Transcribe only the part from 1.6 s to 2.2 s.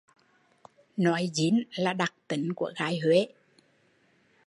là đặc